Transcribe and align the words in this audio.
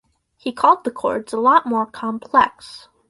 He 0.35 0.51
called 0.51 0.83
the 0.83 0.89
chords 0.89 1.31
a 1.31 1.37
lot 1.39 1.67
more 1.67 1.85
complex. 1.85 2.87